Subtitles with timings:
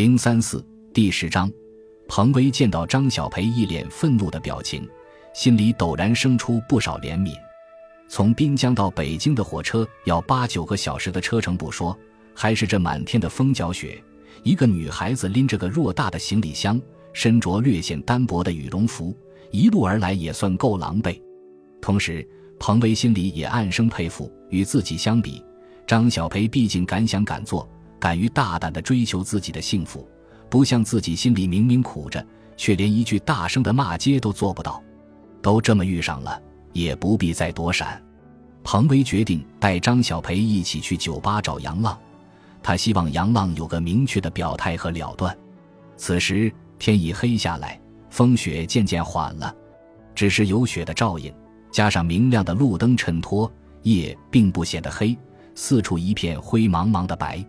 [0.00, 1.52] 零三四第十章，
[2.08, 4.88] 彭威见到张小培一脸愤怒的表情，
[5.34, 7.34] 心里陡然生出不少怜悯。
[8.08, 11.94] 从滨江到北京的火车要八九个小时的车程不说，
[12.34, 14.02] 还是这满天的风搅雪，
[14.42, 16.80] 一个女孩子拎着个偌大的行李箱，
[17.12, 19.14] 身着略显单薄的羽绒服，
[19.50, 21.20] 一路而来也算够狼狈。
[21.82, 22.26] 同时，
[22.58, 25.44] 彭威心里也暗生佩服，与自己相比，
[25.86, 27.68] 张小培毕竟敢想敢做。
[28.00, 30.08] 敢于大胆地追求自己的幸福，
[30.48, 32.24] 不像自己心里明明苦着，
[32.56, 34.82] 却连一句大声的骂街都做不到。
[35.42, 36.40] 都这么遇上了，
[36.72, 38.02] 也不必再躲闪。
[38.64, 41.98] 彭威决定带张小培一起去酒吧找杨浪，
[42.62, 45.36] 他希望杨浪有个明确的表态和了断。
[45.96, 49.54] 此时天已黑下来，风雪渐渐缓了，
[50.14, 51.32] 只是有雪的照应，
[51.70, 53.50] 加上明亮的路灯衬托，
[53.82, 55.16] 夜并不显得黑，
[55.54, 57.44] 四处一片灰茫茫的白。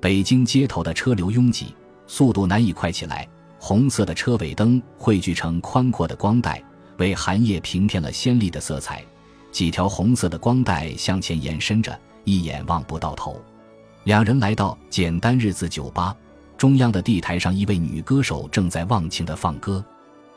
[0.00, 1.74] 北京街头的车流拥挤，
[2.06, 3.26] 速度难以快起来。
[3.58, 6.62] 红色的车尾灯汇聚成宽阔的光带，
[6.98, 9.04] 为寒夜平添了鲜丽的色彩。
[9.50, 13.42] 几条红色的光带向前延伸着，一眼望不到头。
[14.04, 16.14] 两人来到简单日子酒吧，
[16.58, 19.82] 中央的地台上，一位女歌手正在忘情地放歌。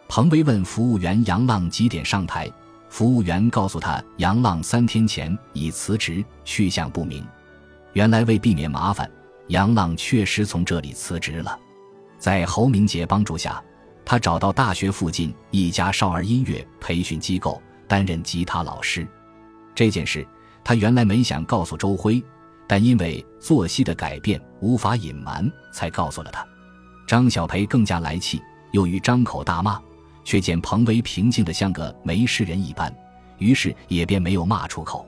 [0.07, 2.51] 彭威问服务员杨浪几点上台，
[2.89, 7.23] 服务员告诉他，杨浪三天前已辞职，去向不明。
[7.93, 9.07] 原来为避免麻烦。
[9.49, 11.59] 杨浪确实从这里辞职了，
[12.19, 13.61] 在侯明杰帮助下，
[14.05, 19.07] 他找到大学附近一家少儿音乐培训机构担任吉他老师。
[19.73, 20.25] 这件事
[20.63, 22.23] 他原来没想告诉周辉，
[22.67, 26.45] 但因为作息的改变无法隐瞒，才告诉了他。
[27.07, 28.39] 张小培更加来气，
[28.71, 29.81] 又于张口大骂，
[30.23, 32.95] 却见彭威平静的像个没事人一般，
[33.39, 35.07] 于是也便没有骂出口。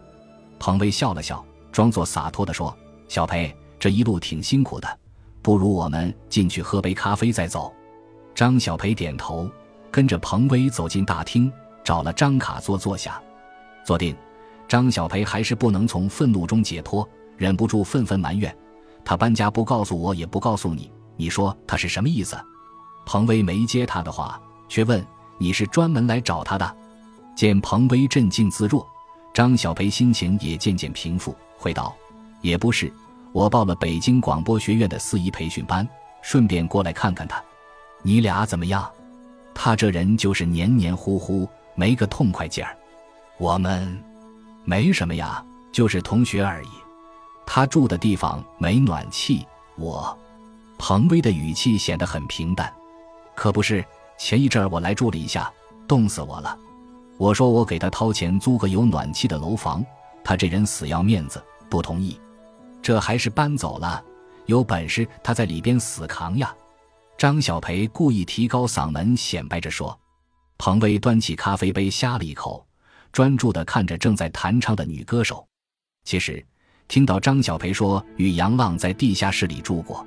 [0.57, 2.75] 彭威笑了笑，装作洒脱的说
[3.07, 4.87] ：“小培。”这一路挺辛苦的，
[5.41, 7.73] 不如我们进去喝杯咖啡再走。
[8.35, 9.49] 张小培点头，
[9.89, 11.51] 跟着彭威走进大厅，
[11.83, 13.19] 找了张卡座坐下。
[13.83, 14.15] 坐定，
[14.67, 18.55] 张小培还是不能从愤怒中解脱，忍不住愤愤埋怨
[19.03, 22.37] ：“他搬家不告诉我，也不告诉你，你说他是什么意思？”
[23.07, 24.39] 彭威没接他的话，
[24.69, 25.03] 却问
[25.39, 26.77] ：“你是专门来找他的？”
[27.35, 28.87] 见彭威镇静自若，
[29.33, 31.95] 张小培心情也渐渐平复，回道
[32.41, 32.93] ：“也不是。”
[33.33, 35.87] 我报了北京广播学院的司仪培训班，
[36.21, 37.41] 顺便过来看看他。
[38.01, 38.89] 你俩怎么样？
[39.53, 42.75] 他这人就是黏黏糊糊，没个痛快劲儿。
[43.37, 44.01] 我们
[44.63, 46.69] 没什么呀，就是同学而已。
[47.45, 49.45] 他住的地方没暖气。
[49.75, 50.17] 我，
[50.77, 52.71] 彭威的语气显得很平淡。
[53.35, 53.83] 可不是，
[54.17, 55.51] 前一阵儿我来住了一下，
[55.87, 56.57] 冻死我了。
[57.17, 59.85] 我说我给他掏钱租个有暖气的楼房，
[60.23, 62.19] 他这人死要面子，不同意。
[62.81, 64.03] 这还是搬走了，
[64.45, 66.53] 有本事他在里边死扛呀！
[67.17, 69.97] 张小培故意提高嗓门显摆着说。
[70.57, 72.63] 彭威端起咖啡杯呷了一口，
[73.11, 75.43] 专注地看着正在弹唱的女歌手。
[76.03, 76.43] 其实，
[76.87, 80.05] 听到张小培说与杨浪在地下室里住过，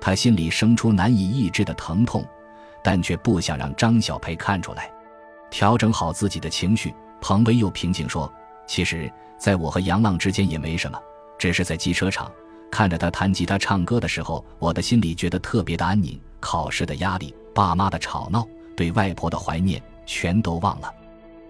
[0.00, 2.24] 他心里生出难以抑制的疼痛，
[2.84, 4.88] 但却不想让张小培看出来。
[5.50, 8.32] 调整好自己的情绪，彭威又平静说
[8.68, 10.96] ：“其实，在我和杨浪之间也没什么。”
[11.40, 12.30] 只是在机车场
[12.70, 16.20] 看着他弹吉他唱歌的时候，我的心里觉得特别的安宁。
[16.38, 18.46] 考试的压力、爸妈的吵闹、
[18.76, 20.92] 对外婆的怀念，全都忘了。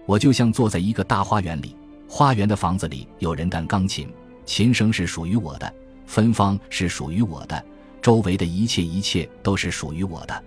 [0.05, 1.75] 我就像坐在一个大花园里，
[2.09, 4.09] 花园的房子里有人弹钢琴，
[4.45, 5.73] 琴声是属于我的，
[6.05, 7.63] 芬芳是属于我的，
[8.01, 10.43] 周围的一切一切都是属于我的。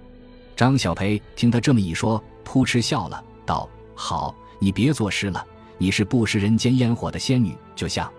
[0.57, 5.45] 张小培听他这么一说，扑哧笑了，道：“好，你别作诗了，
[5.79, 8.11] 你是不食人间烟火的仙女，就像……”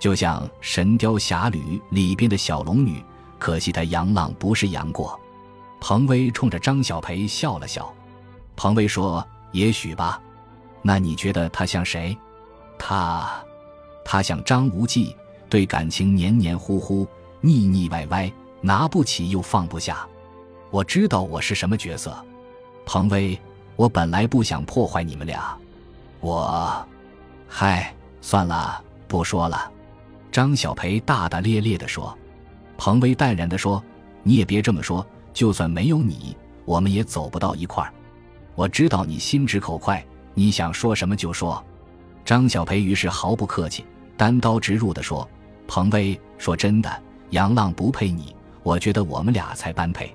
[0.00, 1.58] 就像《神雕侠侣》
[1.90, 3.04] 里边的小龙女，
[3.38, 5.18] 可惜她杨浪不是杨过。
[5.78, 7.94] 彭威冲着张小培笑了笑。
[8.56, 10.20] 彭威说：“也许吧。
[10.82, 12.16] 那你觉得他像谁？
[12.78, 13.30] 他，
[14.04, 15.14] 他像张无忌，
[15.48, 17.06] 对感情黏黏糊糊、
[17.40, 20.06] 腻腻歪歪，拿不起又放不下。
[20.70, 22.14] 我知道我是什么角色。
[22.86, 23.38] 彭威，
[23.76, 25.56] 我本来不想破坏你们俩。
[26.20, 26.86] 我，
[27.48, 29.70] 嗨，算了，不说了。”
[30.32, 32.16] 张小培大大咧咧地说，
[32.78, 33.82] 彭威淡然地说
[34.22, 37.92] ：“你也别这么说，就算没有你，我们也走不到一块儿。
[38.54, 40.04] 我知道你心直口快，
[40.34, 41.62] 你想说什么就说。”
[42.24, 43.84] 张小培于是毫不客气，
[44.16, 45.28] 单刀直入地说
[45.66, 50.14] ：“彭威，说真的，杨浪不配你，我觉得我们俩才般配。”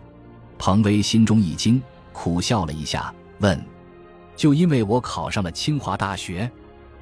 [0.57, 1.81] 彭威心中一惊，
[2.13, 3.61] 苦笑了一下，问
[4.37, 6.49] ：“就因为我考上了清华大学？”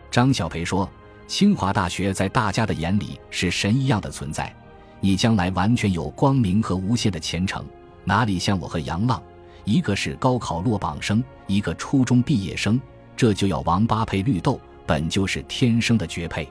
[0.10, 0.90] 张小培说。
[1.28, 4.54] 清华大学在大家的眼里是神一样的存在，
[5.00, 7.66] 你将来完全有光明和无限的前程。
[8.04, 9.22] 哪里像我和杨浪，
[9.64, 12.80] 一个是高考落榜生，一个初中毕业生，
[13.16, 16.48] 这就要王八配绿豆，本就是天生的绝配。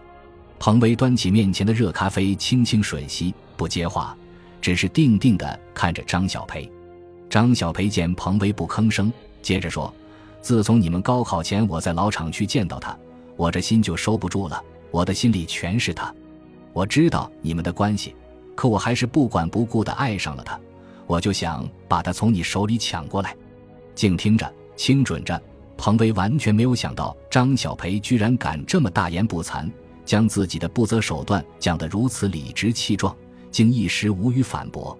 [0.59, 4.17] 彭威端起面前的热咖啡，轻轻吮吸，不接话，
[4.61, 6.71] 只是定定地看着张小培。
[7.29, 9.93] 张小培见彭威不吭声，接着说
[10.41, 12.97] ：“自从你们高考前我在老厂区见到他，
[13.43, 14.62] 我这心就收不住了，
[14.93, 16.15] 我的心里全是他。
[16.73, 18.15] 我知道你们的关系，
[18.55, 20.56] 可我还是不管不顾地爱上了他。
[21.09, 23.35] 我就想把他从你手里抢过来。”
[23.97, 25.43] 静听着，轻准着，
[25.77, 29.69] 彭威完全没有想到张小培居然敢这么大言不惭，
[30.05, 33.12] 将自己的不择手段讲得如此理直气壮，
[33.50, 34.97] 竟一时无语反驳。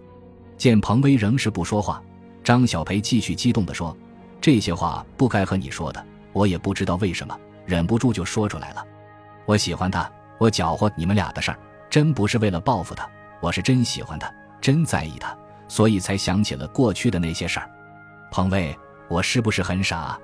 [0.59, 2.03] 见彭威仍是不说话。
[2.43, 3.97] 张小培继续激动地说
[4.43, 8.85] ：“这些话不该和你说的，我也不知道为什么，忍不住就说出来了。
[9.47, 11.59] 我喜欢他，我搅和你们俩的事儿，
[11.91, 13.09] 真不是为了报复他，
[13.41, 15.37] 我是真喜欢他，真在意他，
[15.69, 17.71] 所以才想起了过去的那些事儿。
[18.31, 18.77] 彭威，
[19.09, 20.19] 我是不是很傻？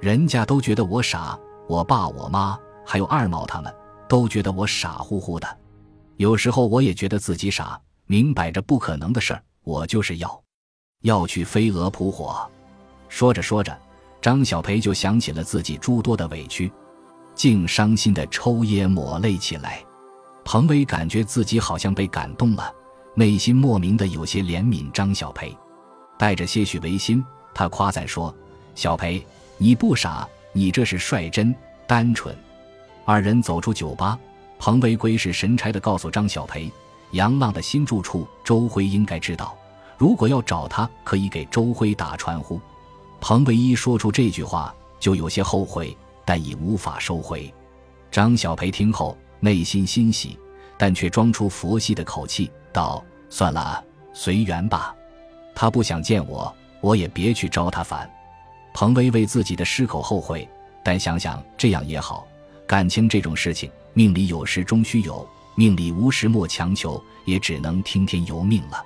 [0.00, 1.38] 人家都觉得我傻，
[1.68, 3.74] 我爸、我妈还有二毛他们
[4.08, 5.58] 都觉得我傻乎乎的。
[6.16, 10.42] 有时候我也觉得自己傻，明摆着不可能的事儿，我就是要。”
[11.02, 12.48] 要去飞蛾扑火，
[13.08, 13.76] 说着说着，
[14.22, 16.72] 张小培就想起了自己诸多的委屈，
[17.34, 19.84] 竟伤心的抽噎抹泪起来。
[20.44, 22.72] 彭威感觉自己好像被感动了，
[23.16, 25.52] 内心莫名的有些怜悯张小培，
[26.16, 28.32] 带着些许违心，他夸赞说
[28.76, 29.26] ：“小培，
[29.58, 31.52] 你不傻，你这是率真
[31.88, 32.32] 单纯。”
[33.04, 34.16] 二人走出酒吧，
[34.60, 36.70] 彭威鬼使神差的告诉张小培
[37.10, 39.56] ：“杨浪的新住处，周辉应该知道。”
[39.98, 42.60] 如果要找他，可以给周辉打传呼。
[43.24, 47.54] 彭唯一说出这句话，就有些后悔，但已无法收回。
[48.10, 50.36] 张小培听后，内心欣喜，
[50.76, 53.82] 但却装出佛系的口气，道：“算了，
[54.12, 54.92] 随缘吧。
[55.54, 58.10] 他不想见我，我也别去招他烦。”
[58.74, 60.48] 彭威为自己的失口后悔，
[60.82, 62.26] 但想想这样也好。
[62.66, 65.24] 感情这种事情，命里有时终须有，
[65.54, 68.84] 命里无时莫强求，也只能听天由命了。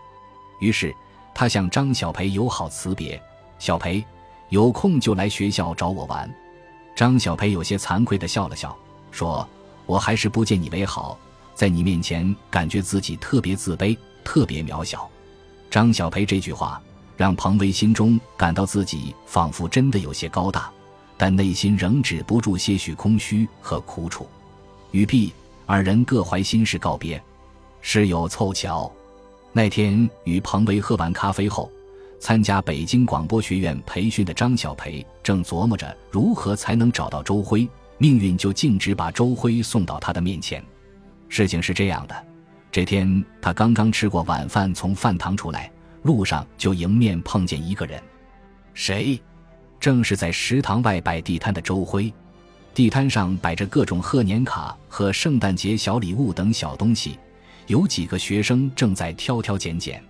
[0.61, 0.95] 于是。
[1.39, 3.23] 他向张小培友好辞别
[3.61, 4.03] ：“小培，
[4.49, 6.33] 有空就来学校找我玩。”
[6.95, 8.77] 张小培有些惭愧地笑了笑，
[9.11, 9.47] 说
[9.85, 11.19] ：“我还是不见你为好，
[11.55, 15.09] 在你面前感觉自己特别自卑，特别渺小。”
[15.71, 16.81] 张小培这句话
[17.17, 20.71] 让彭威心中感到自己仿佛真的有些高大，
[21.19, 24.27] 但内心仍止不住些许空虚和苦楚。
[24.93, 25.33] 语毕，
[25.67, 27.23] 二人各怀心事告别。
[27.83, 28.91] 事有凑巧。
[29.53, 31.71] 那天与彭威喝完咖啡后，
[32.19, 37.69] 参加北京广播学院培训的张小培正琢磨着如何才能找到周辉，
[37.99, 40.65] 命运就径直把周辉送到他的面前。
[41.29, 42.27] 事情是这样的，
[42.73, 45.71] 这天他刚刚吃过晚饭，从饭堂出来，
[46.03, 48.03] 路上就迎面碰见一个人，
[48.75, 49.21] 谁？
[49.79, 52.13] 正是在食堂外摆地摊的周辉。
[52.75, 57.19] 地摊上摆着各种贺年卡和圣诞节小礼物等小东西。
[57.67, 60.03] 有几个学生正在挑挑拣拣，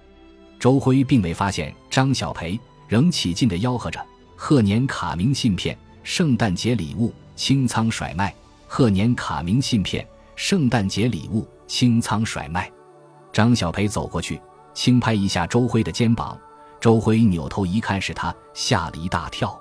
[0.59, 2.59] 周辉并未发现张小培，
[2.89, 4.05] 仍起劲地吆喝着
[4.37, 8.35] ：“贺年卡明信片，圣诞节礼物，清仓甩卖！
[8.67, 12.71] 贺年卡明信片，圣诞节礼物，清仓甩卖！”
[13.33, 14.41] 张小培走过去，
[14.73, 16.39] 轻拍一下周辉的肩膀，
[16.81, 19.61] 周辉扭头一看是他，吓了一大跳。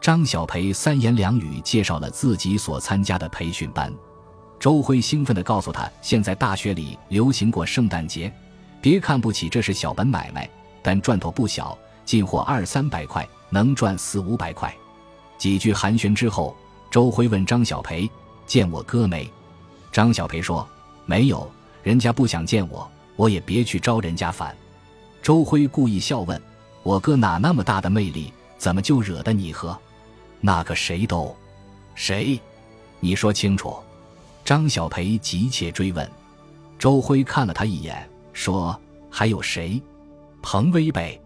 [0.00, 3.90] 张小培三言两语介绍了自己所参加的培训班。
[4.60, 8.32] 周辉兴奋地告诉他：“现在大学里流行过圣诞节，
[8.84, 10.46] 别看不起这是小本买卖，
[10.82, 11.74] 但赚头不小，
[12.04, 14.70] 进货二三百块，能赚四五百块。”
[15.40, 16.54] 几句寒暄之后，
[16.90, 18.06] 周辉问张小培
[18.44, 19.26] ：“见我哥没？”
[19.90, 20.68] 张小培说
[21.06, 21.50] ：“没有，
[21.82, 22.86] 人家不想见我，
[23.16, 24.54] 我也别去招人家烦。”
[25.22, 26.38] 周辉故意笑问
[26.84, 29.74] ：“我哥哪那么大的魅力，怎么就惹得你和
[30.42, 31.34] 那个谁都？
[31.94, 32.38] 谁？
[33.00, 33.74] 你说清楚。”
[34.44, 36.06] 张小培急切追问，
[36.78, 39.82] 周辉看了他一眼，说：“还有谁？
[40.42, 41.18] 彭威呗。”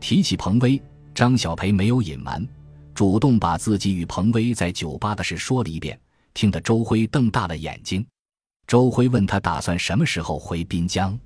[0.00, 0.82] 提起彭威，
[1.14, 2.46] 张小培没有隐瞒，
[2.94, 5.98] 主动把自己与彭威在酒吧的事说了一遍，
[6.34, 8.04] 听得周辉瞪大了眼睛。
[8.66, 11.18] 周辉问他打算什么时候回滨江，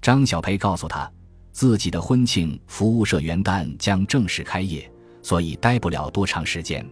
[0.00, 1.10] 张小培告诉他，
[1.52, 4.90] 自己的婚庆服务社元旦将正式开业，
[5.22, 6.84] 所以待不了多长时间。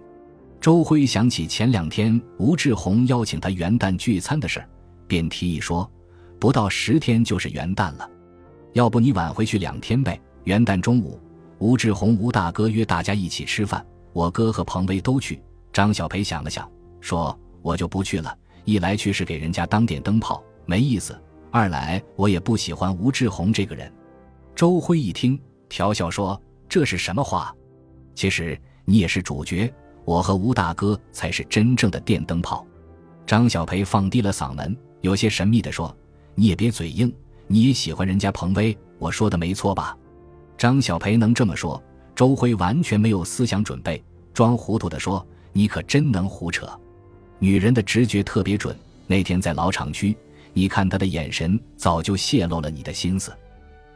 [0.61, 4.65] 周辉想起前两天吴志宏邀请他元旦聚餐的事
[5.07, 5.91] 便提议说
[6.47, 8.09] ：“不到十天就是元旦了，
[8.73, 10.17] 要不你晚回去两天呗？
[10.45, 11.21] 元旦中午，
[11.59, 15.43] 吴志宏吴大哥约大家一起吃饭，我哥和彭威都去。”
[15.75, 18.33] 张小培想了想，说：“我就不去了，
[18.65, 21.15] 一来去是给人家当点灯泡，没意思；
[21.51, 23.93] 二来我也不喜欢吴志宏这个人。”
[24.55, 25.37] 周辉一听，
[25.69, 27.53] 调笑说：“这是什么话？
[28.15, 29.69] 其实你也是主角，
[30.05, 32.65] 我和吴大哥才是真正的电灯泡。”
[33.27, 35.93] 张小培放低了嗓门，有些神秘地说
[36.37, 37.13] ：“你也别嘴硬，
[37.49, 39.97] 你也喜欢人家彭威，我说的没错吧？”
[40.57, 41.83] 张小培能这么说，
[42.15, 44.01] 周辉完全没有思想准备，
[44.33, 46.69] 装糊涂地说：“你可真能胡扯。”
[47.41, 48.79] 女人的直觉特别准，
[49.09, 50.17] 那天在老厂区，
[50.53, 53.37] 你看她的眼神早就泄露了你的心思。”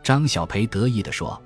[0.02, 1.40] 张小培得意地说。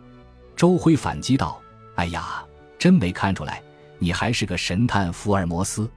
[0.56, 1.60] 周辉反击道
[1.96, 2.44] ：“哎呀，
[2.78, 3.60] 真没看出来，
[3.98, 5.90] 你还是个神探福尔摩斯。”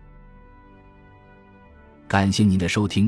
[2.07, 3.07] 感谢您的收听，